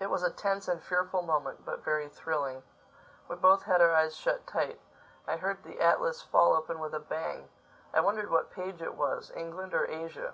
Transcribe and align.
It 0.00 0.08
was 0.08 0.22
a 0.22 0.30
tense 0.30 0.66
and 0.66 0.82
fearful 0.82 1.20
moment—but 1.20 1.84
very 1.84 2.08
thrilling. 2.08 2.62
We 3.28 3.36
both 3.36 3.64
had 3.64 3.82
our 3.82 3.92
eyes 3.92 4.16
shut 4.16 4.46
tight. 4.46 4.80
I 5.28 5.36
heard 5.36 5.62
the 5.62 5.78
atlas 5.78 6.22
fall 6.22 6.54
open 6.54 6.78
with 6.78 6.94
a 6.94 7.00
bang. 7.00 7.50
I 7.92 8.00
wondered 8.00 8.30
what 8.30 8.50
page 8.50 8.80
it 8.80 8.94
was: 8.94 9.30
England 9.36 9.74
or 9.74 9.84
Asia. 9.86 10.32